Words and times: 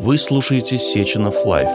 Вы 0.00 0.16
слушаете 0.16 0.78
Сеченов 0.78 1.44
Life. 1.44 1.68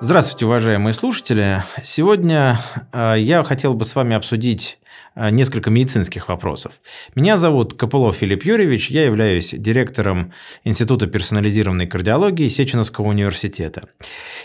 Здравствуйте, 0.00 0.44
уважаемые 0.44 0.92
слушатели. 0.92 1.62
Сегодня 1.82 2.58
э, 2.92 3.14
я 3.18 3.42
хотел 3.44 3.72
бы 3.72 3.86
с 3.86 3.94
вами 3.94 4.14
обсудить 4.14 4.78
э, 5.14 5.30
несколько 5.30 5.70
медицинских 5.70 6.28
вопросов. 6.28 6.82
Меня 7.14 7.38
зовут 7.38 7.72
Копылов 7.72 8.16
Филипп 8.16 8.44
Юрьевич, 8.44 8.90
я 8.90 9.06
являюсь 9.06 9.54
директором 9.56 10.34
Института 10.64 11.06
персонализированной 11.06 11.86
кардиологии 11.86 12.48
Сеченовского 12.48 13.06
университета. 13.06 13.88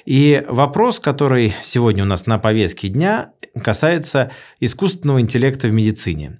И 0.06 0.46
вопрос, 0.48 1.02
который 1.02 1.54
сегодня 1.64 2.04
у 2.04 2.08
нас 2.08 2.28
на 2.28 2.40
повестке 2.40 2.88
дня, 2.88 3.34
касается 3.62 4.32
искусственного 4.62 5.20
интеллекта 5.20 5.68
в 5.68 5.74
медицине. 5.74 6.40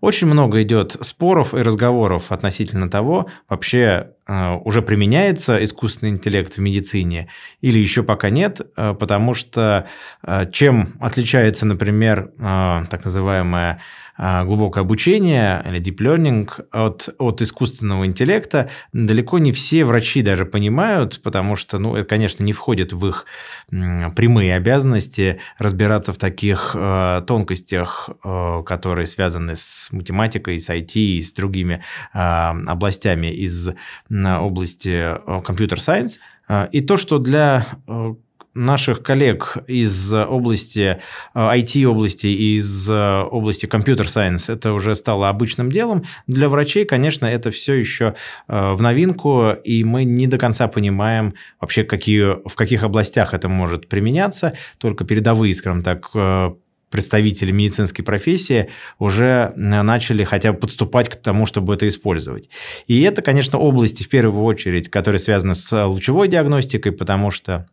Очень 0.00 0.26
много 0.26 0.62
идет 0.62 0.96
споров 1.00 1.54
и 1.54 1.62
разговоров 1.62 2.32
относительно 2.32 2.90
того, 2.90 3.26
вообще 3.48 4.10
э, 4.26 4.54
уже 4.64 4.82
применяется 4.82 5.62
искусственный 5.62 6.10
интеллект 6.10 6.54
в 6.54 6.58
медицине 6.58 7.28
или 7.60 7.78
еще 7.78 8.02
пока 8.02 8.30
нет, 8.30 8.60
э, 8.76 8.94
потому 8.98 9.34
что 9.34 9.86
э, 10.22 10.50
чем 10.52 10.94
отличается, 11.00 11.66
например, 11.66 12.32
так 12.38 13.04
называемая 13.04 13.80
глубокое 14.18 14.82
обучение 14.82 15.62
или 15.66 15.80
deep 15.80 15.98
learning 15.98 16.48
от, 16.72 17.08
от 17.18 17.42
искусственного 17.42 18.06
интеллекта 18.06 18.70
далеко 18.92 19.38
не 19.38 19.52
все 19.52 19.84
врачи 19.84 20.22
даже 20.22 20.46
понимают, 20.46 21.20
потому 21.22 21.56
что, 21.56 21.78
ну, 21.78 21.96
это, 21.96 22.08
конечно, 22.08 22.42
не 22.42 22.52
входит 22.52 22.92
в 22.92 23.06
их 23.06 23.26
прямые 23.70 24.54
обязанности 24.54 25.40
разбираться 25.58 26.12
в 26.12 26.18
таких 26.18 26.72
э, 26.74 27.22
тонкостях, 27.26 28.10
э, 28.24 28.62
которые 28.64 29.06
связаны 29.06 29.56
с 29.56 29.88
математикой, 29.92 30.60
с 30.60 30.70
IT 30.70 30.92
и 30.94 31.20
с 31.20 31.32
другими 31.32 31.82
э, 32.12 32.18
областями 32.18 33.28
из 33.28 33.70
области 34.10 35.16
компьютер-сайенс. 35.44 36.18
И 36.70 36.80
то, 36.80 36.96
что 36.96 37.18
для 37.18 37.66
наших 38.56 39.02
коллег 39.02 39.58
из 39.66 40.12
области 40.12 40.98
IT-области 41.34 42.26
и 42.26 42.56
из 42.56 42.90
области 42.90 43.66
компьютер-сайенс 43.66 44.48
это 44.48 44.72
уже 44.72 44.94
стало 44.94 45.28
обычным 45.28 45.70
делом. 45.70 46.04
Для 46.26 46.48
врачей, 46.48 46.84
конечно, 46.84 47.26
это 47.26 47.50
все 47.50 47.74
еще 47.74 48.14
э, 48.48 48.72
в 48.72 48.82
новинку, 48.82 49.50
и 49.64 49.84
мы 49.84 50.04
не 50.04 50.26
до 50.26 50.38
конца 50.38 50.68
понимаем 50.68 51.34
вообще, 51.60 51.84
какие, 51.84 52.48
в 52.48 52.54
каких 52.54 52.82
областях 52.82 53.34
это 53.34 53.48
может 53.48 53.88
применяться. 53.88 54.54
Только 54.78 55.04
передовые, 55.04 55.54
скажем 55.54 55.82
так, 55.82 56.10
э, 56.14 56.54
представители 56.90 57.50
медицинской 57.50 58.04
профессии 58.04 58.70
уже 58.98 59.52
начали 59.56 60.24
хотя 60.24 60.52
бы 60.52 60.58
подступать 60.60 61.08
к 61.08 61.16
тому, 61.16 61.44
чтобы 61.46 61.74
это 61.74 61.86
использовать. 61.88 62.48
И 62.86 63.02
это, 63.02 63.22
конечно, 63.22 63.58
области, 63.58 64.02
в 64.02 64.08
первую 64.08 64.44
очередь, 64.44 64.88
которые 64.88 65.20
связаны 65.20 65.54
с 65.54 65.86
лучевой 65.86 66.28
диагностикой, 66.28 66.92
потому 66.92 67.30
что 67.30 67.66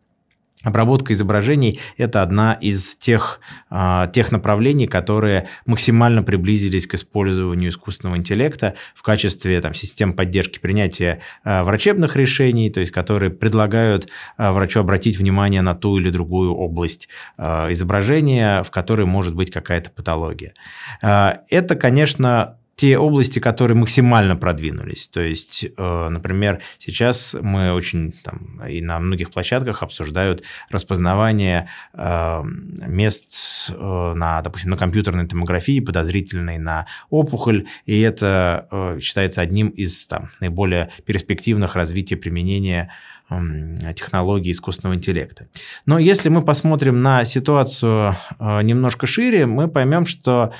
Обработка 0.64 1.12
изображений– 1.12 1.78
это 1.98 2.22
одна 2.22 2.54
из 2.54 2.96
тех, 2.96 3.40
а, 3.68 4.08
тех 4.08 4.32
направлений, 4.32 4.86
которые 4.86 5.46
максимально 5.66 6.22
приблизились 6.22 6.86
к 6.86 6.94
использованию 6.94 7.68
искусственного 7.70 8.16
интеллекта 8.16 8.74
в 8.94 9.02
качестве 9.02 9.60
там, 9.60 9.74
систем 9.74 10.14
поддержки 10.14 10.58
принятия 10.58 11.20
а, 11.44 11.64
врачебных 11.64 12.16
решений, 12.16 12.70
то 12.70 12.80
есть 12.80 12.92
которые 12.92 13.30
предлагают 13.30 14.08
а, 14.38 14.52
врачу 14.52 14.80
обратить 14.80 15.18
внимание 15.18 15.60
на 15.60 15.74
ту 15.74 15.98
или 15.98 16.08
другую 16.10 16.54
область 16.54 17.08
изображения, 17.38 18.62
в 18.62 18.70
которой 18.70 19.04
может 19.04 19.34
быть 19.34 19.50
какая-то 19.50 19.90
патология. 19.90 20.54
Это, 21.02 21.76
конечно, 21.76 22.56
те 22.76 22.98
области, 22.98 23.38
которые 23.38 23.76
максимально 23.76 24.36
продвинулись. 24.36 25.08
То 25.08 25.20
есть, 25.20 25.64
э, 25.64 26.08
например, 26.08 26.60
сейчас 26.78 27.36
мы 27.40 27.72
очень 27.72 28.12
там, 28.24 28.60
и 28.68 28.80
на 28.80 28.98
многих 28.98 29.30
площадках 29.30 29.82
обсуждают 29.82 30.42
распознавание 30.70 31.68
э, 31.92 32.42
мест 32.44 33.70
э, 33.70 34.12
на, 34.16 34.42
допустим, 34.42 34.70
на 34.70 34.76
компьютерной 34.76 35.26
томографии, 35.26 35.80
подозрительной 35.80 36.58
на 36.58 36.86
опухоль, 37.10 37.66
и 37.86 38.00
это 38.00 38.98
считается 39.00 39.40
одним 39.40 39.68
из 39.68 40.06
там, 40.06 40.30
наиболее 40.40 40.90
перспективных 41.04 41.76
развития 41.76 42.16
применения 42.16 42.90
технологий 43.94 44.50
искусственного 44.50 44.96
интеллекта. 44.96 45.48
Но 45.86 45.98
если 45.98 46.28
мы 46.28 46.42
посмотрим 46.42 47.02
на 47.02 47.24
ситуацию 47.24 48.16
немножко 48.38 49.06
шире, 49.06 49.46
мы 49.46 49.66
поймем, 49.68 50.04
что 50.04 50.52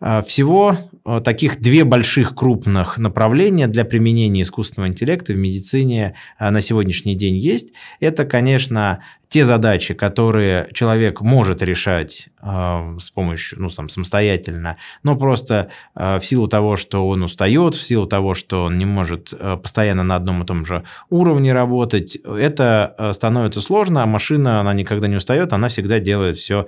всего 0.00 0.76
а, 1.08 1.20
таких 1.20 1.58
две 1.58 1.84
больших 1.84 2.34
крупных 2.34 2.98
направления 2.98 3.66
для 3.66 3.86
применения 3.86 4.42
искусственного 4.42 4.90
интеллекта 4.90 5.32
в 5.32 5.36
медицине 5.36 6.16
а, 6.38 6.50
на 6.50 6.60
сегодняшний 6.60 7.14
день 7.14 7.36
есть. 7.36 7.72
Это, 7.98 8.26
конечно, 8.26 9.02
те 9.28 9.46
задачи, 9.46 9.94
которые 9.94 10.68
человек 10.74 11.22
может 11.22 11.62
решать 11.62 12.28
с 12.40 13.10
помощью, 13.10 13.60
ну, 13.60 13.68
сам, 13.68 13.90
самостоятельно, 13.90 14.78
но 15.02 15.16
просто 15.16 15.70
в 15.94 16.20
силу 16.22 16.48
того, 16.48 16.76
что 16.76 17.06
он 17.06 17.22
устает, 17.22 17.74
в 17.74 17.82
силу 17.82 18.06
того, 18.06 18.32
что 18.32 18.64
он 18.64 18.78
не 18.78 18.86
может 18.86 19.34
постоянно 19.62 20.02
на 20.02 20.16
одном 20.16 20.42
и 20.42 20.46
том 20.46 20.64
же 20.64 20.82
уровне 21.10 21.52
работать, 21.52 22.16
это 22.16 23.10
становится 23.12 23.60
сложно, 23.60 24.02
а 24.02 24.06
машина, 24.06 24.60
она 24.60 24.72
никогда 24.72 25.08
не 25.08 25.16
устает, 25.16 25.52
она 25.52 25.68
всегда 25.68 26.00
делает 26.00 26.38
все 26.38 26.66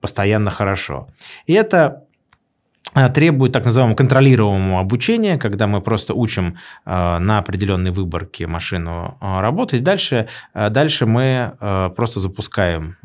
постоянно 0.00 0.50
хорошо. 0.50 1.06
И 1.46 1.52
это 1.52 2.05
Э, 2.05 2.05
требует 3.12 3.52
так 3.52 3.64
называемого 3.64 3.96
контролируемого 3.96 4.80
обучения, 4.80 5.38
когда 5.38 5.66
мы 5.66 5.80
просто 5.80 6.14
учим 6.14 6.56
э, 6.84 7.18
на 7.18 7.38
определенной 7.38 7.90
выборке 7.90 8.46
машину 8.46 9.18
э, 9.20 9.40
работать. 9.40 9.82
Дальше, 9.82 10.28
дальше 10.54 11.06
мы 11.06 11.52
просто 11.96 12.20
запускаем 12.20 12.96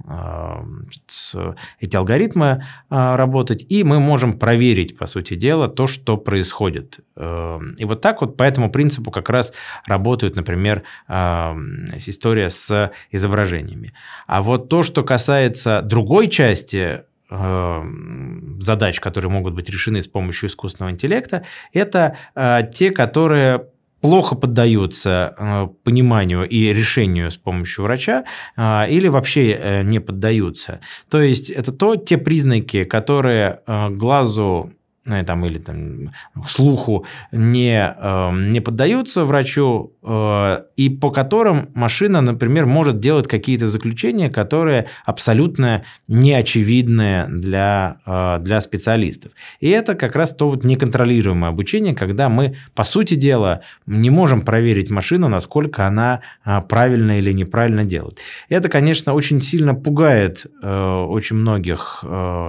эти 1.80 1.96
алгоритмы 1.96 2.64
работать, 2.90 3.66
и 3.70 3.84
мы 3.84 4.00
можем 4.00 4.38
проверить, 4.38 4.98
по 4.98 5.06
сути 5.06 5.36
дела, 5.36 5.68
то, 5.68 5.88
что 5.88 6.18
происходит. 6.18 7.00
И 7.18 7.86
вот 7.86 8.02
так 8.02 8.22
вот 8.22 8.38
по 8.38 8.44
этому 8.44 8.72
принципу 8.72 9.12
как 9.12 9.30
раз 9.30 9.54
работает, 9.86 10.36
например, 10.36 10.84
история 11.08 12.50
с 12.50 12.92
изображениями. 13.12 13.94
А 14.28 14.42
вот 14.42 14.70
то, 14.70 14.84
что 14.84 15.04
касается 15.04 15.82
другой 15.82 16.28
части 16.28 16.82
Э, 16.82 17.11
задач, 17.32 19.00
которые 19.00 19.32
могут 19.32 19.54
быть 19.54 19.70
решены 19.70 20.02
с 20.02 20.08
помощью 20.08 20.50
искусственного 20.50 20.92
интеллекта, 20.92 21.46
это 21.74 22.18
э, 22.36 22.62
те, 22.74 22.92
которые 22.92 23.68
плохо 24.02 24.36
поддаются 24.36 25.36
э, 25.38 25.68
пониманию 25.84 26.48
и 26.48 26.74
решению 26.74 27.32
с 27.32 27.38
помощью 27.38 27.84
врача 27.84 28.26
или 28.58 29.08
вообще 29.08 29.82
не 29.84 30.00
поддаются. 30.00 30.80
То 31.10 31.22
есть 31.22 31.50
это 31.50 31.72
то, 31.72 31.96
те 31.96 32.18
признаки, 32.18 32.84
которые 32.84 33.62
глазу 33.92 34.72
ну, 35.04 35.26
там, 35.26 35.46
или 35.46 35.58
там, 35.58 36.12
слуху 36.48 37.06
не, 37.32 37.96
э, 37.98 38.32
не 38.34 38.62
поддаются 38.62 39.26
врачу, 39.26 39.94
э, 40.01 40.01
и 40.04 40.98
по 41.00 41.12
которым 41.12 41.70
машина, 41.76 42.22
например, 42.22 42.66
может 42.66 43.00
делать 43.00 43.28
какие-то 43.28 43.68
заключения, 43.68 44.32
которые 44.32 44.88
абсолютно 45.06 45.84
неочевидные 46.08 47.28
для, 47.28 47.98
э, 48.08 48.40
для 48.42 48.62
специалистов. 48.62 49.34
И 49.60 49.70
это 49.70 49.94
как 49.94 50.16
раз 50.16 50.34
то 50.34 50.50
вот 50.50 50.64
неконтролируемое 50.64 51.52
обучение, 51.52 51.94
когда 51.94 52.30
мы, 52.30 52.56
по 52.74 52.84
сути 52.84 53.14
дела, 53.14 53.62
не 53.86 54.10
можем 54.10 54.42
проверить 54.42 54.90
машину, 54.90 55.28
насколько 55.28 55.86
она 55.86 56.22
правильно 56.68 57.20
или 57.20 57.32
неправильно 57.32 57.86
делает. 57.86 58.18
Это, 58.50 58.70
конечно, 58.70 59.14
очень 59.14 59.40
сильно 59.40 59.76
пугает 59.76 60.48
очень 60.64 61.36
многих 61.36 62.04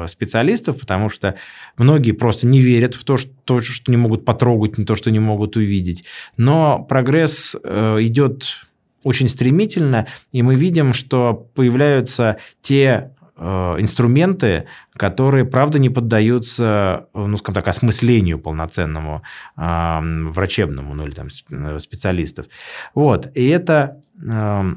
специалистов, 0.06 0.80
потому 0.80 1.10
что 1.10 1.34
многие 1.76 2.12
просто 2.12 2.46
не 2.46 2.60
верят 2.60 2.94
в 2.94 3.04
то, 3.04 3.18
что, 3.18 3.60
что 3.60 3.90
не 3.90 3.98
могут 3.98 4.24
потрогать, 4.24 4.78
не 4.78 4.86
то, 4.86 4.94
что 4.94 5.10
не 5.10 5.18
могут 5.18 5.56
увидеть. 5.56 6.04
Но 6.38 6.82
прогресс 6.88 7.41
э, 7.62 7.96
идет 8.00 8.66
очень 9.02 9.28
стремительно, 9.28 10.06
и 10.30 10.42
мы 10.42 10.54
видим, 10.54 10.92
что 10.92 11.48
появляются 11.54 12.38
те 12.60 13.10
э, 13.36 13.76
инструменты, 13.78 14.66
которые, 14.96 15.44
правда, 15.44 15.78
не 15.78 15.90
поддаются, 15.90 17.08
ну, 17.14 17.36
скажем 17.36 17.54
так, 17.54 17.68
осмыслению 17.68 18.38
полноценному 18.38 19.22
э, 19.56 19.98
врачебному, 20.28 20.94
ну, 20.94 21.06
или 21.06 21.14
там 21.14 21.28
специалистов. 21.78 22.46
Вот, 22.94 23.30
и 23.34 23.46
это... 23.48 24.00
Э, 24.28 24.74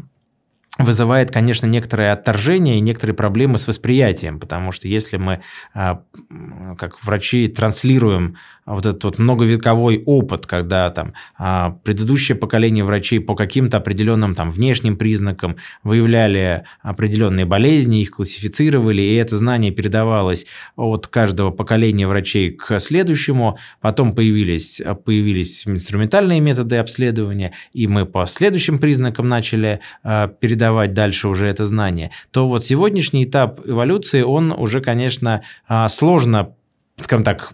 вызывает, 0.78 1.32
конечно, 1.32 1.68
некоторое 1.68 2.12
отторжение 2.12 2.78
и 2.78 2.82
некоторые 2.82 3.16
проблемы 3.16 3.58
с 3.58 3.66
восприятием, 3.66 4.42
потому 4.42 4.74
что 4.74 4.90
если 4.90 5.16
мы, 5.16 5.42
как 5.74 7.02
врачи, 7.02 7.48
транслируем 7.48 8.36
вот 8.66 8.86
этот 8.86 9.04
вот 9.04 9.20
многовековой 9.20 10.02
опыт, 10.06 10.48
когда 10.48 10.90
там 10.90 11.14
а, 11.38 11.72
предыдущее 11.84 12.36
поколение 12.36 12.84
врачей 12.84 13.20
по 13.20 13.36
каким-то 13.36 13.78
определенным 13.78 14.34
там 14.34 14.52
внешним 14.52 14.98
признакам 14.98 15.58
выявляли 15.84 16.64
определенные 16.82 17.46
болезни, 17.46 18.02
их 18.02 18.12
классифицировали, 18.12 19.02
и 19.02 19.16
это 19.16 19.38
знание 19.38 19.72
передавалось 19.72 20.46
от 20.76 21.08
каждого 21.08 21.52
поколения 21.52 22.08
врачей 22.08 22.52
к 22.52 22.80
следующему, 22.80 23.58
потом 23.82 24.14
появились, 24.14 24.82
появились 25.06 25.68
инструментальные 25.68 26.40
методы 26.40 26.78
обследования, 26.78 27.54
и 27.74 27.88
мы 27.88 28.06
по 28.06 28.26
следующим 28.26 28.80
признакам 28.80 29.30
начали 29.30 29.82
а, 30.04 30.28
передавать 30.28 30.94
дальше 30.94 31.28
уже 31.28 31.48
это 31.48 31.68
знание, 31.68 32.10
то 32.32 32.48
вот 32.48 32.66
сегодняшний 32.66 33.26
этап 33.26 33.62
эволюции, 33.66 34.22
он 34.22 34.52
уже, 34.52 34.82
конечно, 34.82 35.44
а, 35.68 35.88
сложно 35.88 36.56
скажем 37.02 37.26
так, 37.26 37.54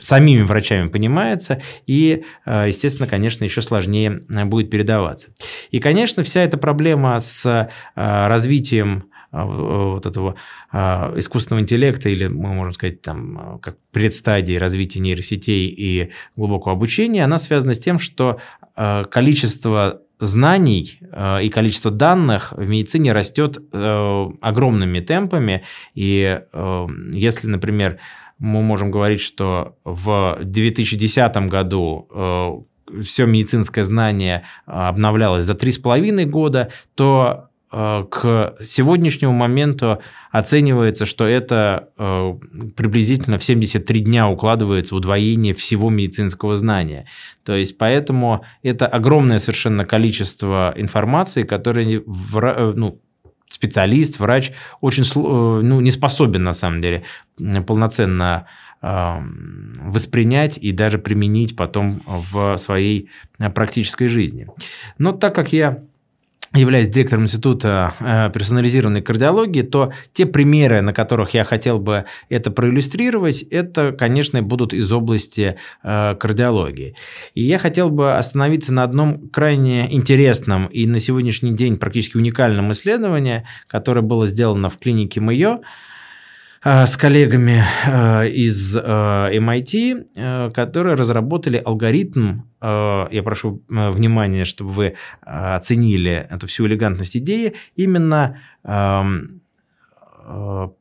самими 0.00 0.42
врачами 0.42 0.88
понимается, 0.88 1.60
и, 1.86 2.24
э, 2.46 2.64
естественно, 2.68 3.08
конечно, 3.08 3.44
еще 3.44 3.62
сложнее 3.62 4.22
э, 4.28 4.44
будет 4.44 4.70
передаваться. 4.70 5.28
И, 5.70 5.78
конечно, 5.78 6.22
вся 6.22 6.42
эта 6.42 6.58
проблема 6.58 7.18
с 7.18 7.46
э, 7.46 7.68
развитием 7.94 9.04
вот 9.32 10.06
этого 10.06 10.34
искусственного 11.14 11.62
интеллекта, 11.62 12.08
или 12.08 12.26
мы 12.26 12.52
можем 12.52 12.72
сказать, 12.72 13.00
там, 13.00 13.60
как 13.62 13.76
предстадии 13.92 14.56
развития 14.56 14.98
нейросетей 14.98 15.68
и 15.68 16.10
глубокого 16.34 16.72
обучения, 16.72 17.22
она 17.22 17.38
связана 17.38 17.74
с 17.74 17.78
тем, 17.78 18.00
что 18.00 18.40
количество 18.74 20.02
знаний 20.18 20.98
и 21.42 21.48
количество 21.48 21.92
данных 21.92 22.54
в 22.56 22.68
медицине 22.68 23.12
растет 23.12 23.58
огромными 23.72 24.98
темпами. 24.98 25.62
И 25.94 26.40
если, 27.12 27.46
например, 27.46 28.00
мы 28.40 28.62
можем 28.62 28.90
говорить, 28.90 29.20
что 29.20 29.76
в 29.84 30.38
2010 30.42 31.36
году 31.48 32.08
э, 32.10 33.02
все 33.02 33.26
медицинское 33.26 33.84
знание 33.84 34.44
э, 34.66 34.70
обновлялось 34.70 35.44
за 35.44 35.52
3,5 35.52 36.24
года, 36.24 36.70
то 36.94 37.50
э, 37.70 38.04
к 38.10 38.56
сегодняшнему 38.62 39.34
моменту 39.34 40.00
оценивается, 40.32 41.06
что 41.06 41.26
это 41.26 41.88
приблизительно 42.76 43.36
в 43.36 43.44
73 43.44 44.00
дня 44.00 44.28
укладывается 44.28 44.94
удвоение 44.94 45.52
всего 45.54 45.90
медицинского 45.90 46.56
знания. 46.56 47.06
То 47.44 47.54
есть 47.54 47.76
поэтому 47.76 48.44
это 48.62 48.86
огромное 48.86 49.38
совершенно 49.38 49.84
количество 49.84 50.72
информации, 50.76 51.42
которое 51.42 52.02
ну, 52.76 53.00
специалист, 53.50 54.18
врач 54.18 54.52
очень 54.80 55.02
э, 55.02 55.62
ну, 55.62 55.80
не 55.80 55.90
способен 55.90 56.42
на 56.42 56.54
самом 56.54 56.80
деле 56.80 57.04
полноценно 57.66 58.46
воспринять 58.82 60.56
и 60.56 60.72
даже 60.72 60.98
применить 60.98 61.54
потом 61.54 62.02
в 62.06 62.56
своей 62.56 63.10
э, 63.38 63.50
практической 63.50 64.08
жизни. 64.08 64.46
Но 64.96 65.12
так 65.12 65.34
как 65.34 65.52
я 65.52 65.82
являюсь 66.54 66.88
директором 66.88 67.24
Института 67.24 67.94
э, 68.00 68.30
персонализированной 68.32 69.02
кардиологии, 69.02 69.62
то 69.62 69.92
те 70.12 70.26
примеры, 70.26 70.80
на 70.80 70.92
которых 70.92 71.34
я 71.34 71.44
хотел 71.44 71.78
бы 71.78 72.04
это 72.28 72.50
проиллюстрировать, 72.50 73.42
это, 73.42 73.92
конечно, 73.92 74.42
будут 74.42 74.74
из 74.74 74.90
области 74.92 75.56
э, 75.82 76.14
кардиологии. 76.16 76.96
И 77.34 77.42
я 77.42 77.58
хотел 77.58 77.90
бы 77.90 78.16
остановиться 78.16 78.72
на 78.72 78.82
одном 78.82 79.28
крайне 79.28 79.92
интересном 79.94 80.66
и 80.66 80.86
на 80.86 80.98
сегодняшний 80.98 81.52
день 81.52 81.76
практически 81.76 82.16
уникальном 82.16 82.72
исследовании, 82.72 83.44
которое 83.66 84.02
было 84.02 84.26
сделано 84.26 84.68
в 84.70 84.78
клинике 84.78 85.20
Э, 85.20 85.60
с 86.62 86.96
коллегами 86.98 87.62
э, 87.86 88.28
из 88.28 88.76
MIT, 88.76 90.08
э, 90.14 90.50
которые 90.50 90.94
разработали 90.94 91.56
алгоритм, 91.64 92.42
я 92.62 93.22
прошу 93.24 93.62
внимания, 93.68 94.44
чтобы 94.44 94.70
вы 94.70 94.94
оценили 95.22 96.26
эту 96.28 96.46
всю 96.46 96.66
элегантность 96.66 97.16
идеи, 97.16 97.54
именно 97.74 98.38
эм, 98.64 99.40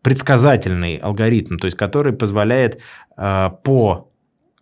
предсказательный 0.02 0.98
алгоритм, 0.98 1.56
то 1.56 1.68
есть 1.68 1.78
который 1.78 2.12
позволяет 2.12 2.82
по 3.16 4.09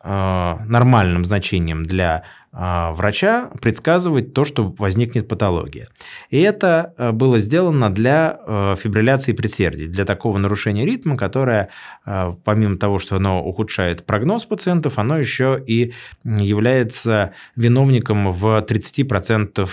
нормальным 0.04 1.26
значениям 1.26 1.84
для 1.84 2.24
а, 2.60 2.94
врача 2.94 3.52
предсказывать 3.62 4.34
то, 4.34 4.44
что 4.44 4.74
возникнет 4.80 5.28
патология. 5.28 5.90
И 6.32 6.40
это 6.40 6.96
э, 6.98 7.12
было 7.12 7.38
сделано 7.38 7.94
для 7.94 8.40
э, 8.40 8.76
фибрилляции 8.80 9.34
предсердий, 9.34 9.86
для 9.86 10.06
такого 10.06 10.40
нарушения 10.40 10.84
ритма, 10.84 11.18
которое, 11.18 11.70
э, 12.08 12.34
помимо 12.44 12.78
того, 12.78 12.98
что 12.98 13.18
оно 13.18 13.46
ухудшает 13.46 14.08
прогноз 14.08 14.46
пациентов, 14.46 14.98
оно 14.98 15.20
еще 15.20 15.64
и 15.68 15.94
является 16.24 17.36
виновником 17.56 18.32
в 18.32 18.66
30% 18.68 19.70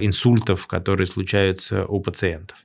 инсультов, 0.00 0.66
которые 0.66 1.06
случаются 1.06 1.86
у 1.86 2.00
пациентов. 2.00 2.56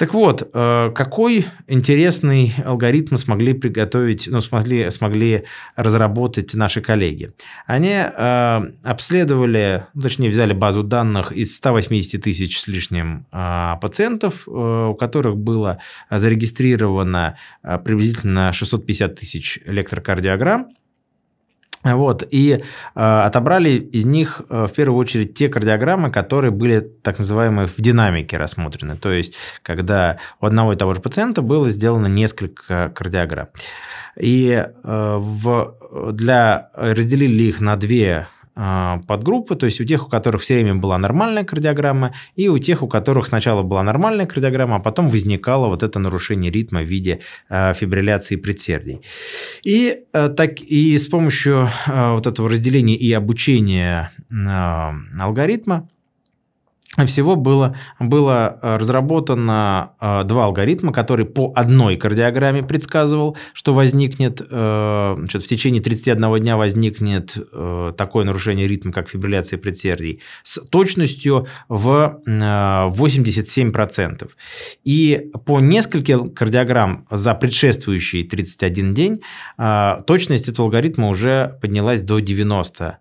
Так 0.00 0.14
вот, 0.14 0.48
э, 0.54 0.92
какой 0.94 1.44
интересный 1.66 2.54
алгоритм 2.64 3.16
смогли 3.16 3.52
приготовить, 3.52 4.28
ну, 4.30 4.40
смогли, 4.40 4.90
смогли 4.90 5.44
разработать 5.76 6.54
наши 6.54 6.80
коллеги? 6.80 7.34
Они 7.66 7.92
э, 7.92 8.60
обследовали, 8.82 9.84
ну, 9.92 10.00
точнее, 10.00 10.30
взяли 10.30 10.54
базу 10.54 10.84
данных 10.84 11.32
из 11.32 11.54
180 11.54 12.22
тысяч 12.22 12.60
с 12.60 12.66
лишним 12.66 13.26
э, 13.30 13.74
пациентов, 13.82 14.48
у 14.48 14.94
которых 14.94 15.36
было 15.36 15.80
зарегистрировано 16.10 17.36
приблизительно 17.84 18.54
650 18.54 19.16
тысяч 19.16 19.58
электрокардиограмм, 19.66 20.68
вот, 21.82 22.26
и 22.30 22.52
э, 22.52 22.60
отобрали 22.94 23.70
из 23.70 24.04
них 24.04 24.42
э, 24.50 24.66
в 24.66 24.72
первую 24.72 24.98
очередь 24.98 25.34
те 25.34 25.48
кардиограммы, 25.48 26.10
которые 26.10 26.50
были 26.50 26.80
так 26.80 27.18
называемые 27.18 27.68
в 27.68 27.76
динамике 27.78 28.36
рассмотрены, 28.36 28.96
то 28.96 29.10
есть 29.10 29.34
когда 29.62 30.18
у 30.40 30.46
одного 30.46 30.74
и 30.74 30.76
того 30.76 30.92
же 30.92 31.00
пациента 31.00 31.40
было 31.40 31.70
сделано 31.70 32.06
несколько 32.06 32.90
кардиограмм. 32.94 33.48
И 34.16 34.50
э, 34.50 35.16
в, 35.18 35.74
для, 36.12 36.70
разделили 36.74 37.44
их 37.44 37.60
на 37.60 37.76
две 37.76 38.28
подгруппы, 38.54 39.56
то 39.56 39.66
есть 39.66 39.80
у 39.80 39.84
тех, 39.84 40.06
у 40.06 40.08
которых 40.08 40.42
все 40.42 40.54
время 40.54 40.74
была 40.74 40.98
нормальная 40.98 41.44
кардиограмма, 41.44 42.14
и 42.36 42.48
у 42.48 42.58
тех, 42.58 42.82
у 42.82 42.88
которых 42.88 43.26
сначала 43.26 43.62
была 43.62 43.82
нормальная 43.82 44.26
кардиограмма, 44.26 44.76
а 44.76 44.80
потом 44.80 45.08
возникало 45.08 45.68
вот 45.68 45.82
это 45.82 45.98
нарушение 45.98 46.50
ритма 46.50 46.80
в 46.80 46.86
виде 46.86 47.20
а, 47.48 47.72
фибрилляции 47.74 48.36
предсердий. 48.36 49.00
И, 49.62 50.04
а, 50.12 50.28
так, 50.28 50.60
и 50.60 50.98
с 50.98 51.06
помощью 51.06 51.68
вот 51.86 52.26
этого 52.26 52.48
разделения 52.48 52.96
и 52.96 53.12
обучения 53.12 54.10
алгоритма 55.18 55.88
всего 57.06 57.36
было, 57.36 57.76
было 58.00 58.58
э, 58.60 58.76
разработано 58.76 59.92
э, 60.00 60.24
два 60.24 60.46
алгоритма, 60.46 60.92
которые 60.92 61.24
по 61.24 61.52
одной 61.54 61.96
кардиограмме 61.96 62.64
предсказывал, 62.64 63.36
что 63.52 63.74
возникнет, 63.74 64.40
э, 64.40 65.14
значит, 65.16 65.42
в 65.42 65.46
течение 65.46 65.80
31 65.80 66.40
дня 66.40 66.56
возникнет 66.56 67.36
такое 67.96 68.24
нарушение 68.24 68.66
ритма, 68.66 68.92
как 68.92 69.08
фибрилляция 69.08 69.58
предсердий, 69.58 70.20
с 70.42 70.60
точностью 70.68 71.46
в 71.68 72.20
87%. 72.26 74.30
И 74.84 75.30
по 75.46 75.60
нескольким 75.60 76.30
кардиограмм 76.30 77.06
за 77.10 77.34
предшествующий 77.34 78.24
31 78.24 78.94
день 78.94 79.22
точность 80.06 80.48
этого 80.48 80.66
алгоритма 80.66 81.08
уже 81.08 81.56
поднялась 81.60 82.02
до 82.02 82.18
90%. 82.18 82.96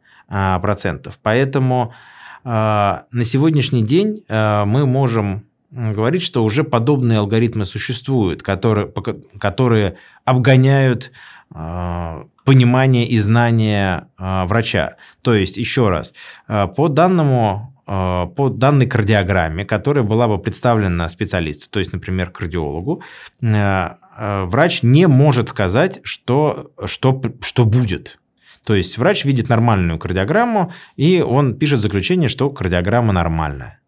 Поэтому 1.24 1.94
на 2.44 3.24
сегодняшний 3.24 3.84
день 3.84 4.24
а, 4.30 4.66
мы 4.66 4.86
можем 4.86 5.46
говорить, 5.72 6.24
что 6.24 6.44
уже 6.44 6.64
подобные 6.64 7.20
алгоритмы 7.20 7.66
существуют, 7.66 8.42
которые, 8.42 8.92
которые 9.40 9.98
обгоняют 10.26 11.12
а, 11.54 12.26
понимание 12.46 13.08
и 13.08 13.18
знание 13.18 14.08
врача. 14.18 14.96
То 15.22 15.36
есть, 15.36 15.58
еще 15.58 15.90
раз, 15.90 16.14
по 16.48 16.88
данному 16.88 17.76
по 17.86 18.54
данной 18.54 18.86
кардиограмме, 18.86 19.66
которая 19.66 20.04
была 20.04 20.28
бы 20.28 20.38
представлена 20.38 21.10
специалисту, 21.10 21.72
то 21.72 21.80
есть, 21.80 21.92
например, 21.92 22.30
кардиологу, 22.30 23.02
врач 23.42 24.84
не 24.84 25.08
может 25.08 25.50
сказать, 25.50 26.00
что, 26.04 26.72
что, 26.86 27.20
что 27.42 27.66
будет. 27.66 28.19
То 28.70 28.76
есть 28.76 29.00
врач 29.00 29.26
видит 29.26 29.50
нормальную 29.50 29.98
кардиограмму, 29.98 30.72
и 30.96 31.22
он 31.22 31.58
пишет 31.58 31.80
заключение, 31.80 32.30
что 32.30 32.52
кардиограмма 32.52 33.12
нормальная. 33.12 33.80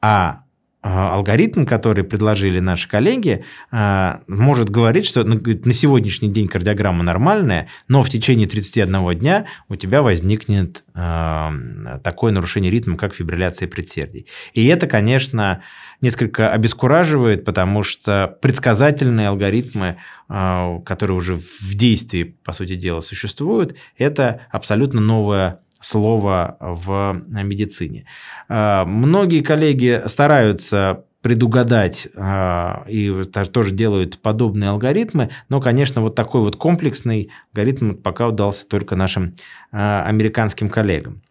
А 0.00 0.44
алгоритм, 0.82 1.64
который 1.64 2.02
предложили 2.02 2.58
наши 2.58 2.88
коллеги, 2.88 3.44
может 3.70 4.68
говорить, 4.68 5.06
что 5.06 5.22
ну, 5.22 5.40
на 5.40 5.72
сегодняшний 5.72 6.28
день 6.28 6.48
кардиограмма 6.48 7.04
нормальная, 7.04 7.68
но 7.88 8.02
в 8.02 8.08
течение 8.10 8.48
31 8.48 9.18
дня 9.18 9.46
у 9.68 9.76
тебя 9.76 10.02
возникнет 10.02 10.84
такое 10.92 12.32
нарушение 12.32 12.70
ритма, 12.70 12.96
как 12.96 13.14
фибрилляция 13.14 13.68
предсердий. 13.68 14.26
И 14.54 14.66
это, 14.66 14.86
конечно, 14.88 15.62
несколько 16.00 16.50
обескураживает, 16.50 17.44
потому 17.44 17.84
что 17.84 18.36
предсказательные 18.42 19.28
алгоритмы, 19.28 19.98
которые 20.28 21.16
уже 21.16 21.36
в 21.36 21.74
действии, 21.74 22.34
по 22.42 22.52
сути 22.52 22.74
дела, 22.74 23.02
существуют, 23.02 23.76
это 23.96 24.40
абсолютно 24.50 25.00
новая 25.00 25.60
слова 25.82 26.56
в 26.60 27.22
медицине. 27.30 28.06
А, 28.48 28.84
многие 28.84 29.42
коллеги 29.42 30.02
стараются 30.06 31.04
предугадать 31.22 32.08
а, 32.16 32.84
и 32.88 33.24
тоже 33.52 33.72
делают 33.72 34.18
подобные 34.18 34.70
алгоритмы, 34.70 35.30
но, 35.48 35.60
конечно, 35.60 36.02
вот 36.02 36.14
такой 36.14 36.40
вот 36.40 36.56
комплексный 36.56 37.30
алгоритм 37.52 37.94
пока 37.94 38.28
удался 38.28 38.66
только 38.66 38.96
нашим 38.96 39.34
а, 39.70 40.04
американским 40.04 40.68
коллегам. 40.68 41.22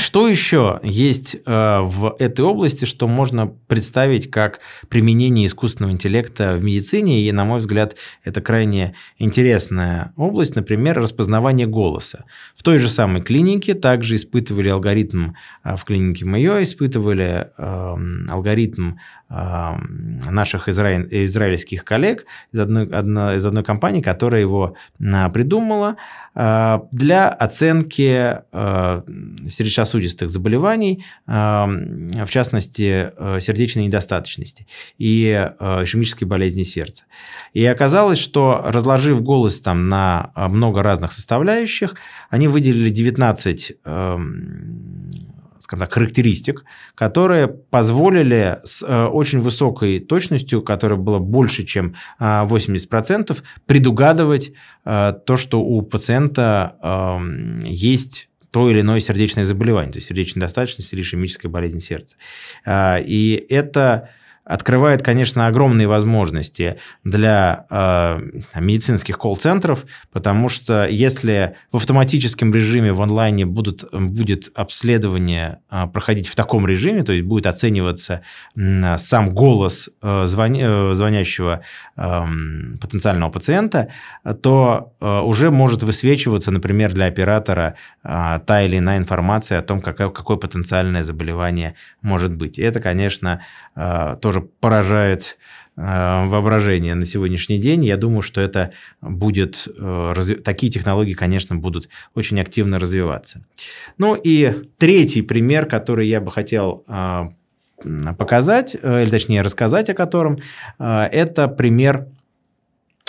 Что 0.00 0.26
еще 0.26 0.80
есть 0.82 1.36
э, 1.44 1.80
в 1.82 2.16
этой 2.18 2.40
области, 2.40 2.86
что 2.86 3.06
можно 3.06 3.48
представить 3.68 4.30
как 4.30 4.60
применение 4.88 5.44
искусственного 5.44 5.92
интеллекта 5.92 6.54
в 6.54 6.64
медицине? 6.64 7.20
И, 7.20 7.30
на 7.32 7.44
мой 7.44 7.58
взгляд, 7.58 7.96
это 8.24 8.40
крайне 8.40 8.94
интересная 9.18 10.14
область, 10.16 10.56
например, 10.56 10.98
распознавание 10.98 11.66
голоса. 11.66 12.24
В 12.56 12.62
той 12.62 12.78
же 12.78 12.88
самой 12.88 13.20
клинике 13.20 13.74
также 13.74 14.14
испытывали 14.16 14.70
алгоритм 14.70 15.32
э, 15.64 15.76
в 15.76 15.84
клинике 15.84 16.24
Майо, 16.24 16.62
испытывали 16.62 17.50
эм, 17.58 18.26
алгоритм 18.30 18.92
эм, 19.28 20.18
наших 20.30 20.70
изра... 20.70 21.02
израильских 21.10 21.84
коллег 21.84 22.24
из 22.52 22.58
одной, 22.60 22.86
одной, 22.86 23.36
из 23.36 23.44
одной 23.44 23.64
компании, 23.64 24.00
которая 24.00 24.40
его 24.40 24.76
э, 24.98 25.28
придумала 25.28 25.96
для 26.34 27.28
оценки 27.28 28.42
сейчас 28.50 29.90
сердечно-сосудистых 29.90 30.30
заболеваний, 30.30 31.04
в 31.26 32.28
частности, 32.28 33.12
э, 33.16 33.40
сердечной 33.40 33.86
недостаточности 33.86 34.66
и 34.98 35.26
э, 35.28 35.84
ишемической 35.84 36.26
болезни 36.26 36.62
сердца. 36.62 37.04
И 37.52 37.64
оказалось, 37.64 38.18
что 38.18 38.62
разложив 38.64 39.22
голос 39.22 39.60
там 39.60 39.88
на 39.88 40.32
э, 40.34 40.48
много 40.48 40.82
разных 40.82 41.12
составляющих, 41.12 41.94
они 42.30 42.48
выделили 42.48 42.90
19 42.90 43.76
скажем 45.70 45.86
так, 45.86 45.92
характеристик, 45.94 46.64
которые 46.96 47.46
позволили 47.46 48.58
с 48.64 48.84
очень 48.84 49.38
высокой 49.38 50.00
точностью, 50.00 50.62
которая 50.62 50.98
была 50.98 51.20
больше, 51.20 51.64
чем 51.64 51.94
80%, 52.18 53.38
предугадывать 53.66 54.52
то, 54.82 55.36
что 55.36 55.60
у 55.60 55.82
пациента 55.82 57.20
есть 57.64 58.28
то 58.50 58.68
или 58.68 58.80
иное 58.80 58.98
сердечное 58.98 59.44
заболевание, 59.44 59.92
то 59.92 59.98
есть 59.98 60.08
сердечная 60.08 60.40
недостаточность 60.40 60.92
или 60.92 61.02
ишемическая 61.02 61.52
болезнь 61.52 61.78
сердца. 61.78 62.16
И 62.66 63.46
это 63.48 64.08
открывает, 64.44 65.02
конечно, 65.02 65.46
огромные 65.46 65.86
возможности 65.86 66.78
для 67.04 67.66
э, 67.70 68.20
медицинских 68.56 69.18
колл-центров, 69.18 69.84
потому 70.12 70.48
что 70.48 70.86
если 70.86 71.56
в 71.70 71.76
автоматическом 71.76 72.52
режиме 72.52 72.92
в 72.92 73.02
онлайне 73.02 73.46
будут, 73.46 73.84
будет 73.92 74.50
обследование 74.54 75.60
э, 75.70 75.86
проходить 75.86 76.26
в 76.26 76.34
таком 76.34 76.66
режиме, 76.66 77.04
то 77.04 77.12
есть 77.12 77.24
будет 77.24 77.46
оцениваться 77.46 78.22
э, 78.56 78.96
сам 78.98 79.30
голос 79.30 79.90
э, 80.02 80.24
звоня, 80.26 80.66
э, 80.66 80.94
звонящего 80.94 81.62
э, 81.96 82.22
потенциального 82.80 83.30
пациента, 83.30 83.90
то 84.42 84.94
э, 85.00 85.20
уже 85.20 85.50
может 85.50 85.82
высвечиваться, 85.82 86.50
например, 86.50 86.92
для 86.92 87.06
оператора 87.06 87.76
э, 88.02 88.40
та 88.46 88.62
или 88.62 88.78
иная 88.78 88.98
информация 88.98 89.58
о 89.58 89.62
том, 89.62 89.80
какое, 89.80 90.08
какое 90.08 90.36
потенциальное 90.38 91.04
заболевание 91.04 91.74
может 92.02 92.34
быть. 92.34 92.58
И 92.58 92.62
это, 92.62 92.80
конечно, 92.80 93.42
э, 93.76 94.16
тоже 94.20 94.29
тоже 94.30 94.46
поражает 94.60 95.36
э, 95.76 95.80
воображение 95.82 96.94
на 96.94 97.04
сегодняшний 97.04 97.58
день. 97.58 97.84
Я 97.84 97.96
думаю, 97.96 98.22
что 98.22 98.40
это 98.40 98.72
будет, 99.00 99.66
э, 99.76 100.36
такие 100.44 100.70
технологии, 100.70 101.14
конечно, 101.14 101.56
будут 101.56 101.88
очень 102.14 102.40
активно 102.40 102.78
развиваться. 102.78 103.44
Ну 103.98 104.14
и 104.14 104.68
третий 104.78 105.22
пример, 105.22 105.66
который 105.66 106.06
я 106.06 106.20
бы 106.20 106.30
хотел 106.30 106.84
э, 106.86 107.30
показать, 108.16 108.74
или 108.74 109.10
точнее 109.10 109.42
рассказать 109.42 109.90
о 109.90 109.94
котором, 109.94 110.38
это 110.78 111.48
пример 111.48 112.06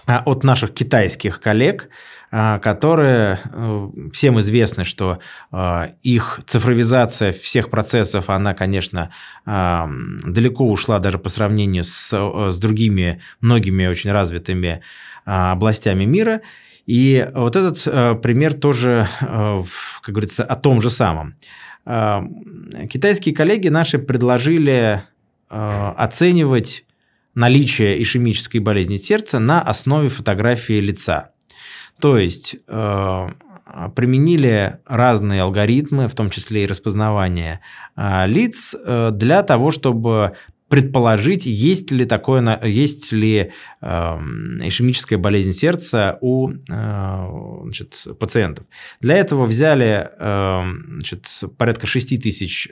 от 0.08 0.44
наших 0.44 0.74
китайских 0.74 1.42
коллег, 1.42 1.84
а, 1.84 1.90
которые 2.32 3.40
э, 3.44 3.90
всем 4.14 4.40
известны, 4.40 4.86
что 4.86 5.20
а, 5.52 5.92
их 6.02 6.40
цифровизация 6.46 7.34
всех 7.34 7.70
процессов, 7.70 8.30
она, 8.30 8.54
конечно, 8.54 9.12
а, 9.46 9.90
далеко 10.26 10.66
ушла 10.66 11.00
даже 11.00 11.20
по 11.20 11.28
сравнению 11.28 11.84
с, 11.84 12.14
с 12.14 12.58
другими 12.58 13.22
многими 13.42 13.86
очень 13.86 14.12
развитыми 14.12 14.82
областями 15.26 16.06
мира. 16.06 16.42
И 16.86 17.30
вот 17.36 17.58
этот 17.58 17.86
э, 17.86 18.16
пример 18.16 18.54
тоже, 18.54 19.08
э, 19.20 19.64
как 20.02 20.16
говорится, 20.16 20.46
о 20.46 20.56
том 20.56 20.82
же 20.82 20.90
самом. 20.90 21.36
Китайские 21.84 23.34
коллеги 23.34 23.70
наши 23.70 23.98
предложили 23.98 25.02
оценивать 25.50 26.86
наличие 27.34 28.02
ишемической 28.02 28.62
болезни 28.62 28.98
сердца 28.98 29.40
на 29.40 29.62
основе 29.62 30.08
фотографии 30.08 30.80
лица. 30.80 31.31
То 32.00 32.18
есть 32.18 32.56
э, 32.68 33.30
применили 33.96 34.80
разные 34.86 35.42
алгоритмы, 35.42 36.08
в 36.08 36.16
том 36.16 36.30
числе 36.30 36.64
и 36.64 36.68
распознавание 36.68 37.62
э, 37.96 38.28
лиц, 38.28 38.76
э, 38.76 39.12
для 39.14 39.44
того, 39.44 39.72
чтобы 39.72 40.36
предположить, 40.68 41.46
есть 41.46 41.92
ли 41.92 42.06
такое, 42.06 42.60
есть 42.64 43.12
ли 43.12 43.52
э, 43.82 43.88
ишемическая 43.88 45.20
болезнь 45.20 45.52
сердца 45.52 46.18
у 46.22 46.50
значит, 47.64 48.08
пациентов. 48.18 48.66
Для 49.02 49.18
этого 49.18 49.44
взяли 49.46 50.10
э, 50.18 50.64
значит, 50.88 51.28
порядка 51.58 51.88
6 51.88 52.22
тысяч 52.22 52.70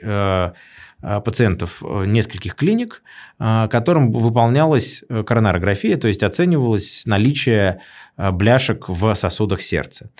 пациентов 1.24 1.82
э, 1.82 2.04
нескольких 2.06 2.54
клиник, 2.54 3.02
э, 3.38 3.68
которым 3.70 4.12
выполнялась 4.12 5.02
коронарография, 5.08 5.96
то 5.96 6.08
есть 6.08 6.22
оценивалось 6.22 7.04
наличие 7.06 7.80
бляшек 8.16 8.88
в 8.88 9.14
сосудах 9.14 9.62
сердца. 9.62 10.10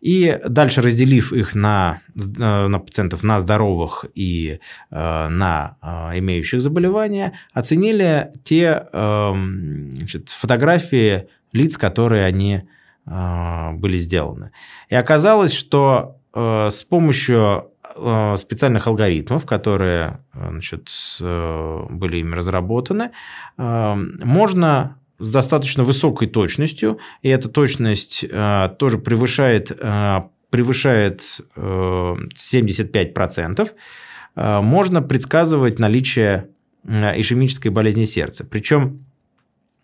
И 0.00 0.38
дальше 0.48 0.80
разделив 0.80 1.32
их 1.32 1.56
на, 1.56 2.02
на 2.14 2.78
пациентов 2.78 3.24
на 3.24 3.40
здоровых 3.40 4.04
и 4.14 4.60
на 4.90 5.76
имеющих 6.14 6.62
заболевания, 6.62 7.32
оценили 7.52 8.30
те 8.44 8.86
значит, 8.92 10.28
фотографии 10.28 11.26
лиц, 11.52 11.76
которые 11.76 12.26
они 12.26 12.62
были 13.04 13.98
сделаны. 13.98 14.52
И 14.88 14.94
оказалось, 14.94 15.52
что 15.52 16.20
с 16.32 16.84
помощью 16.84 17.72
Э, 17.77 17.77
специальных 18.36 18.86
алгоритмов, 18.86 19.46
которые 19.46 20.20
э, 20.32 20.48
значит, 20.50 20.90
э, 21.20 21.86
были 21.90 22.18
ими 22.18 22.34
разработаны, 22.34 23.10
можно 23.56 24.98
с 25.18 25.30
достаточно 25.30 25.82
высокой 25.82 26.28
точностью, 26.28 27.00
и 27.22 27.28
эта 27.28 27.48
точность 27.48 28.24
тоже 28.78 28.98
превышает, 28.98 29.76
превышает 30.50 31.40
75%, 31.56 33.70
можно 34.36 35.02
предсказывать 35.02 35.80
наличие 35.80 36.50
ишемической 36.86 37.72
болезни 37.72 38.04
сердца. 38.04 38.46
Причем 38.48 39.04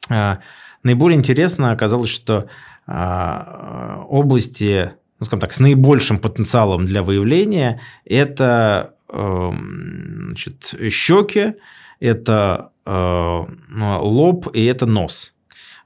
наиболее 0.09 1.19
интересно 1.19 1.73
оказалось, 1.73 2.11
что 2.11 2.47
области 2.87 4.93
ну, 5.21 5.27
скажем 5.27 5.41
так, 5.41 5.53
с 5.53 5.61
наибольшим 5.61 6.19
потенциалом 6.19 6.87
для 6.87 7.03
выявления, 7.03 7.81
это 8.05 8.95
эм, 9.09 10.27
значит, 10.29 10.75
щеки, 10.91 11.55
это 12.01 12.71
э, 12.85 13.45
лоб 14.01 14.49
и 14.53 14.65
это 14.65 14.87
нос. 14.87 15.34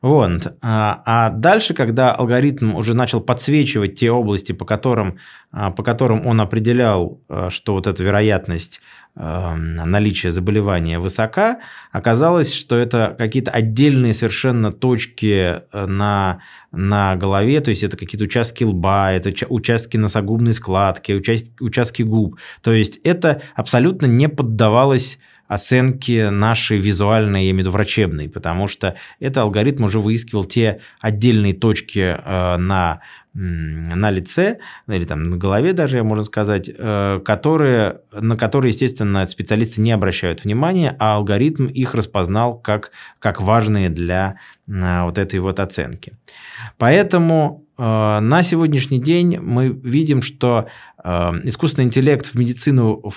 Вот. 0.00 0.54
А, 0.62 1.02
а 1.04 1.30
дальше, 1.30 1.74
когда 1.74 2.12
алгоритм 2.12 2.74
уже 2.76 2.94
начал 2.94 3.20
подсвечивать 3.20 3.96
те 3.96 4.10
области, 4.10 4.52
по 4.52 4.64
которым, 4.64 5.18
а, 5.50 5.70
по 5.70 5.82
которым 5.82 6.26
он 6.26 6.40
определял, 6.40 7.20
э, 7.28 7.48
что 7.50 7.74
вот 7.74 7.86
эта 7.86 8.02
вероятность 8.04 8.80
наличие 9.20 10.30
заболевания 10.30 11.00
высока, 11.00 11.58
оказалось, 11.90 12.54
что 12.54 12.76
это 12.76 13.16
какие-то 13.18 13.50
отдельные 13.50 14.14
совершенно 14.14 14.70
точки 14.70 15.62
э, 15.72 15.86
на, 15.86 16.40
на 16.70 17.16
голове, 17.16 17.60
то 17.60 17.70
есть 17.70 17.82
это 17.82 17.96
какие-то 17.96 18.26
участки 18.26 18.62
лба, 18.62 19.10
это 19.10 19.32
участки 19.48 19.96
носогубной 19.96 20.52
складки, 20.52 21.12
участки, 21.12 21.52
участки 21.60 22.02
губ. 22.04 22.38
То 22.62 22.72
есть 22.72 23.00
это 23.02 23.42
абсолютно 23.56 24.06
не 24.06 24.28
поддавалось 24.28 25.18
оценки 25.48 26.28
нашей 26.28 26.78
визуальной, 26.78 27.44
я 27.44 27.50
имею 27.50 27.56
в 27.56 27.58
виду 27.60 27.70
врачебной, 27.70 28.28
потому 28.28 28.68
что 28.68 28.94
этот 29.18 29.38
алгоритм 29.38 29.84
уже 29.84 29.98
выискивал 29.98 30.44
те 30.44 30.80
отдельные 31.00 31.54
точки 31.54 32.16
э, 32.16 32.56
на 32.58 33.00
на 33.40 34.10
лице, 34.10 34.58
или 34.88 35.04
там 35.04 35.30
на 35.30 35.36
голове 35.36 35.72
даже, 35.72 36.02
можно 36.02 36.24
сказать, 36.24 36.68
э, 36.76 37.20
которые, 37.24 38.00
на 38.12 38.36
которые, 38.36 38.70
естественно, 38.70 39.24
специалисты 39.26 39.80
не 39.80 39.92
обращают 39.92 40.42
внимания, 40.42 40.96
а 40.98 41.14
алгоритм 41.14 41.66
их 41.66 41.94
распознал 41.94 42.58
как, 42.58 42.90
как 43.20 43.40
важные 43.40 43.90
для 43.90 44.38
э, 44.66 45.02
вот 45.04 45.18
этой 45.18 45.38
вот 45.38 45.60
оценки. 45.60 46.14
Поэтому 46.78 47.64
на 47.76 48.42
сегодняшний 48.42 49.00
день 49.00 49.38
мы 49.38 49.68
видим, 49.68 50.20
что 50.20 50.66
искусственный 51.04 51.84
интеллект 51.84 52.26
в 52.26 52.34
медицину 52.34 53.08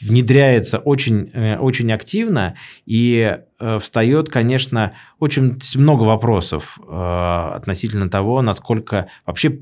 внедряется 0.00 0.78
очень, 0.78 1.30
очень 1.58 1.92
активно 1.92 2.56
и 2.86 3.38
встает, 3.80 4.28
конечно, 4.28 4.92
очень 5.18 5.58
много 5.74 6.04
вопросов 6.04 6.78
относительно 6.88 8.08
того, 8.08 8.40
насколько 8.42 9.08
вообще 9.26 9.58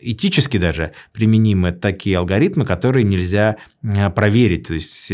этически 0.00 0.58
даже 0.58 0.92
применимы 1.12 1.72
такие 1.72 2.18
алгоритмы, 2.18 2.64
которые 2.64 3.04
нельзя 3.04 3.56
э, 3.82 4.10
проверить, 4.10 4.68
то 4.68 4.74
есть 4.74 5.12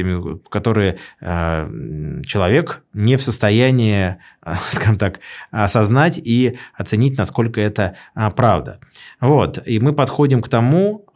которые 0.50 0.98
э, 1.20 2.22
человек 2.26 2.82
не 2.92 3.16
в 3.16 3.22
состоянии, 3.22 4.16
э, 4.44 4.54
скажем 4.70 4.98
так, 4.98 5.20
осознать 5.50 6.18
и 6.18 6.58
оценить, 6.74 7.16
насколько 7.16 7.60
это 7.60 7.96
правда. 8.36 8.80
Вот. 9.20 9.66
И 9.66 9.78
мы 9.78 9.92
подходим 9.92 10.42
к 10.42 10.48
тому, 10.48 11.06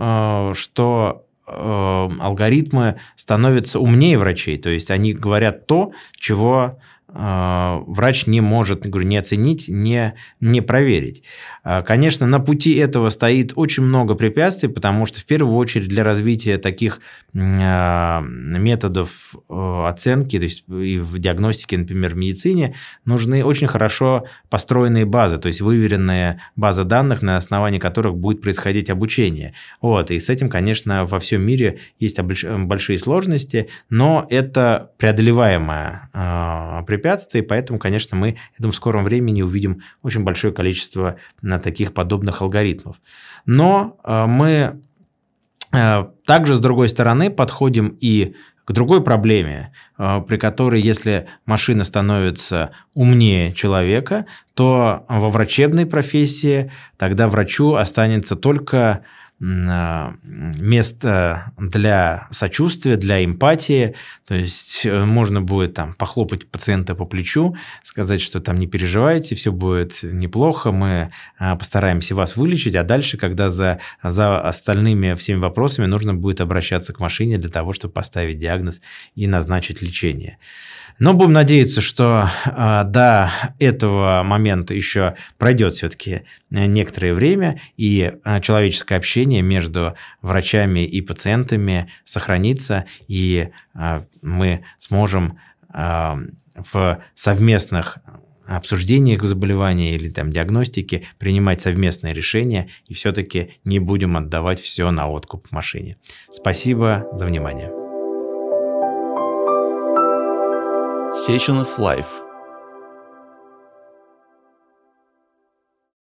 что 0.55 1.27
алгоритмы 1.47 2.99
становятся 3.17 3.79
умнее 3.81 4.19
врачей, 4.19 4.57
то 4.59 4.71
есть 4.71 4.91
они 4.91 5.13
говорят 5.13 5.67
то, 5.67 5.93
чего 6.17 6.79
врач 7.15 8.27
не 8.27 8.41
может, 8.41 8.87
говорю, 8.87 9.07
не 9.07 9.17
оценить, 9.17 9.69
не, 9.69 10.15
не 10.41 10.61
проверить. 10.61 11.23
А, 11.63 11.83
конечно, 11.83 12.27
на 12.27 12.41
пути 12.41 12.75
этого 12.75 13.09
стоит 13.09 13.53
очень 13.55 13.85
много 13.85 14.17
препятствий, 14.17 14.69
потому 14.69 15.07
что 15.07 15.21
в 15.21 15.25
первую 15.25 15.57
очередь 15.57 15.87
для 15.89 16.03
развития 16.03 16.59
таких 16.59 16.99
а, 17.37 18.21
методов 18.21 19.35
оценки, 19.49 20.39
то 20.39 20.45
есть 20.45 20.65
и 20.69 20.99
в 20.99 21.21
диагностике, 21.21 21.79
например, 21.79 22.15
в 22.15 22.17
медицине, 22.17 22.75
нужны 23.05 23.45
очень 23.45 23.69
хорошо 23.69 24.27
построенные 24.51 25.05
базы, 25.05 25.39
то 25.39 25.47
есть 25.47 25.61
выверенная 25.61 26.41
база 26.57 26.83
данных, 26.83 27.23
на 27.23 27.37
основании 27.37 27.79
которых 27.79 28.17
будет 28.17 28.43
происходить 28.43 28.91
обучение. 28.91 29.55
Вот, 29.81 30.11
и 30.11 30.19
с 30.19 30.29
этим, 30.31 30.49
конечно, 30.49 31.05
во 31.05 31.21
всем 31.21 31.43
мире 31.43 31.79
есть 32.01 32.21
большие 32.21 32.99
сложности, 32.99 33.69
но 33.89 34.27
это 34.29 34.91
преодолеваемое 34.99 36.11
препятствие 36.87 37.04
препятствий, 37.05 37.43
поэтому, 37.43 37.79
конечно, 37.79 38.17
мы, 38.17 38.37
в 38.59 38.73
скором 38.73 39.05
времени 39.05 39.43
увидим 39.43 39.83
очень 40.03 40.23
большое 40.23 40.55
количество 40.55 41.17
на 41.43 41.59
таких 41.59 41.93
подобных 41.93 42.41
алгоритмов. 42.41 42.97
Но 43.45 43.99
э, 44.05 44.25
мы 44.27 44.81
э, 45.73 46.05
также, 46.25 46.55
с 46.55 46.61
другой 46.61 46.89
стороны, 46.89 47.31
подходим 47.31 47.95
и 48.01 48.35
к 48.65 48.73
другой 48.73 49.05
проблеме, 49.05 49.73
э, 49.99 50.23
при 50.27 50.39
которой, 50.39 50.81
если 50.81 51.29
машина 51.45 51.85
становится 51.85 52.71
умнее 52.95 53.53
человека, 53.53 54.25
то 54.55 55.05
во 55.07 55.29
врачебной 55.29 55.85
профессии 55.85 56.73
тогда 56.97 57.29
врачу 57.29 57.75
останется 57.75 58.35
только 58.35 59.03
а, 59.41 60.15
место 60.25 61.53
для 61.59 62.29
сочувствия, 62.31 62.97
для 62.97 63.25
эмпатии. 63.25 63.95
То 64.27 64.35
есть 64.35 64.87
э, 64.87 65.05
можно 65.05 65.43
будет 65.43 65.75
там 65.75 65.95
похлопать 65.95 66.47
пациента 66.47 66.95
по 66.95 67.05
плечу, 67.05 67.57
сказать, 67.83 68.23
что 68.23 68.41
там 68.41 68.59
не 68.59 68.67
переживайте, 68.67 69.35
все 69.35 69.53
будет 69.53 70.03
неплохо, 70.03 70.73
мы 70.73 71.11
постараемся 71.39 72.15
вас 72.15 72.37
вылечить, 72.37 72.77
а 72.77 72.85
дальше, 72.85 73.17
когда 73.19 73.51
за, 73.51 73.81
за 74.03 74.41
остальными 74.41 75.15
всеми 75.15 75.39
вопросами 75.39 75.87
нужно 75.87 76.15
будет 76.15 76.41
обращаться 76.41 76.93
к 76.93 77.01
машине 77.01 77.37
для 77.37 77.51
того, 77.51 77.73
чтобы 77.73 77.93
поставить 77.93 78.39
диагноз 78.39 78.81
и 79.15 79.27
назначить 79.27 79.83
лечение. 79.83 80.39
Но 80.99 81.15
будем 81.15 81.33
надеяться, 81.33 81.81
что 81.81 82.29
э, 82.45 82.85
до 82.85 83.31
этого 83.59 84.23
момента 84.25 84.75
еще 84.75 85.17
пройдет 85.39 85.75
все-таки 85.75 86.23
некоторое 86.51 87.15
время, 87.15 87.61
и 87.77 88.13
э, 88.25 88.41
человеческое 88.41 88.97
общение 88.97 89.43
между 89.43 89.95
врачами 90.23 90.81
и 90.81 91.01
пациентами 91.01 91.91
сохранится, 92.05 92.85
и 93.09 93.49
э, 93.75 94.03
мы 94.23 94.65
сможем 94.79 95.39
э, 95.73 96.15
в 96.55 97.03
совместных 97.15 97.99
обсуждениях 98.47 99.23
заболевания 99.25 99.95
или 99.95 100.11
там 100.11 100.31
диагностики 100.31 101.07
принимать 101.19 101.61
совместное 101.61 102.13
решение 102.13 102.69
и 102.87 102.95
все-таки 102.95 103.53
не 103.65 103.79
будем 103.79 104.17
отдавать 104.17 104.61
все 104.61 104.91
на 104.91 105.09
откуп 105.09 105.51
машине. 105.51 105.97
Спасибо 106.31 107.07
за 107.13 107.27
внимание. 107.27 107.84
Session 111.15 111.59
of 111.59 111.79
Life 111.79 112.24